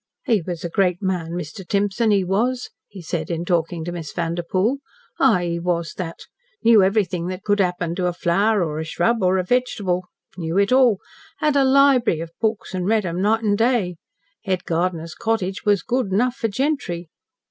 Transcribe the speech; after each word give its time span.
"He 0.25 0.41
was 0.41 0.63
a 0.63 0.69
great 0.71 0.99
man 0.99 1.33
Mr. 1.33 1.63
Timson 1.63 2.09
he 2.09 2.23
was," 2.23 2.71
he 2.87 3.03
said, 3.03 3.29
in 3.29 3.45
talking 3.45 3.85
to 3.85 3.91
Miss 3.91 4.11
Vanderpoel. 4.13 4.77
"Ay, 5.19 5.45
he 5.45 5.59
was 5.59 5.93
that. 5.93 6.21
Knew 6.63 6.81
everything 6.81 7.27
that 7.27 7.43
could 7.43 7.59
happen 7.59 7.93
to 7.93 8.07
a 8.07 8.13
flower 8.13 8.63
or 8.63 8.79
a 8.79 8.83
s'rub 8.83 9.21
or 9.21 9.37
a 9.37 9.43
vegetable. 9.43 10.05
Knew 10.35 10.57
it 10.57 10.71
all. 10.71 10.97
Had 11.37 11.55
a 11.55 11.63
lib'ery 11.63 12.19
of 12.19 12.31
books 12.41 12.73
an' 12.73 12.85
read 12.85 13.05
'em 13.05 13.21
night 13.21 13.43
an' 13.43 13.55
day. 13.55 13.97
Head 14.43 14.63
gardener's 14.63 15.13
cottage 15.13 15.65
was 15.65 15.83
good 15.83 16.11
enough 16.11 16.33
for 16.35 16.47
gentry. 16.47 17.07